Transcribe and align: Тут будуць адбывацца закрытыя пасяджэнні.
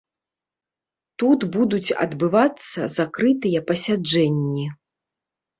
Тут 1.23 1.39
будуць 1.57 1.95
адбывацца 2.05 2.89
закрытыя 2.97 3.59
пасяджэнні. 3.69 4.65